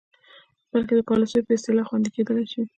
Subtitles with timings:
[0.71, 2.61] بلکې د پالسیو په اصلاح خوندې کیدلې شي.